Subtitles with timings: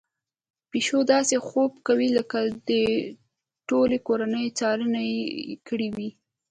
[0.71, 2.71] پيشو داسې خوب کوي لکه د
[3.69, 5.19] ټولې کورنۍ څارنه يې
[5.67, 6.09] کړې وي.